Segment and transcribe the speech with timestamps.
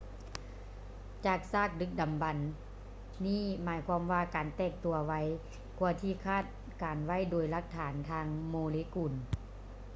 [1.25, 2.37] ຈາກຊາກດຶກດໍາບັນ
[3.25, 5.13] ນີ້ໝາຍຄວາມວ່າການແຕກຕົວໄວ
[5.79, 6.43] ກ່ວາທີ່ຄາດ
[6.83, 9.13] ການໄວ້ໂດຍຫຼັກຖານທາງໂມເລກຸນ